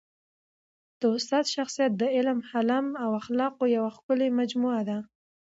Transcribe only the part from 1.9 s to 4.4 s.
د علم، حلم او اخلاقو یوه ښکلي